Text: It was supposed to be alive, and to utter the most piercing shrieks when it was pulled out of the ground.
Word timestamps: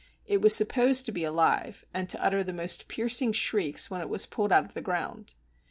It 0.25 0.41
was 0.41 0.55
supposed 0.55 1.05
to 1.05 1.11
be 1.11 1.23
alive, 1.23 1.85
and 1.93 2.09
to 2.09 2.25
utter 2.25 2.41
the 2.41 2.53
most 2.53 2.87
piercing 2.87 3.33
shrieks 3.33 3.91
when 3.91 4.01
it 4.01 4.09
was 4.09 4.25
pulled 4.25 4.51
out 4.51 4.65
of 4.65 4.73
the 4.73 4.81
ground. 4.81 5.35